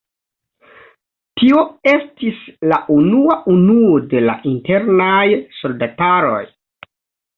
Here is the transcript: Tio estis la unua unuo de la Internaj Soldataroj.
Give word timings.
Tio 1.41 1.59
estis 1.91 2.41
la 2.73 2.79
unua 2.95 3.37
unuo 3.57 4.01
de 4.15 4.23
la 4.29 4.37
Internaj 4.55 5.23
Soldataroj. 5.63 6.45